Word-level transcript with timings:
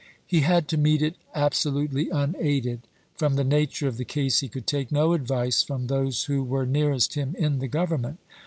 He 0.25 0.39
had 0.39 0.67
to 0.69 0.79
meet 0.79 1.03
it 1.03 1.13
absolutely 1.35 2.09
unaided: 2.09 2.87
from 3.13 3.35
the 3.35 3.43
nature 3.43 3.87
of 3.87 3.97
the 3.97 4.03
case 4.03 4.39
he 4.39 4.47
could 4.49 4.65
take 4.65 4.91
no 4.91 5.13
advice 5.13 5.61
from 5.61 5.85
those 5.85 6.23
who 6.23 6.43
were 6.43 6.65
nearest 6.65 7.13
him 7.13 7.35
in 7.37 7.59
the 7.59 7.67
Grovernment. 7.67 8.17